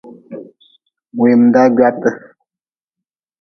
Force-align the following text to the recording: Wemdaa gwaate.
Wemdaa 1.19 1.67
gwaate. 1.75 2.09